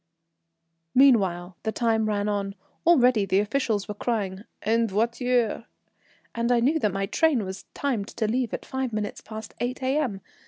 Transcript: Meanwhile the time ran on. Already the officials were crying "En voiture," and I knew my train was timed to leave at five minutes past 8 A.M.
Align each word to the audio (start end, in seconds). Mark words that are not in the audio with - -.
Meanwhile 0.95 1.57
the 1.61 1.71
time 1.71 2.07
ran 2.07 2.27
on. 2.27 2.55
Already 2.87 3.23
the 3.27 3.37
officials 3.39 3.87
were 3.87 3.93
crying 3.93 4.45
"En 4.63 4.87
voiture," 4.87 5.65
and 6.33 6.51
I 6.51 6.59
knew 6.59 6.79
my 6.89 7.05
train 7.05 7.45
was 7.45 7.65
timed 7.75 8.07
to 8.07 8.25
leave 8.27 8.51
at 8.51 8.65
five 8.65 8.93
minutes 8.93 9.21
past 9.21 9.53
8 9.59 9.83
A.M. 9.83 10.21